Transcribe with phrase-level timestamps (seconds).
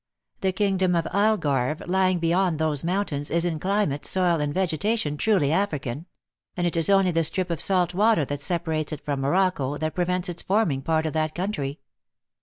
[0.39, 4.97] The kingdom of Algarve, lying be yond those mountains, is, in climate, soil, and vegeta
[4.97, 6.07] tion, truly African;
[6.57, 9.93] and it is only the strip of salt water that separates it from Morocco, that
[9.93, 11.77] prevents its forming part of that country."